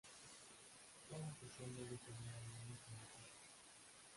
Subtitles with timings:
[1.09, 3.37] Cada sesión debe tener al menos una pista.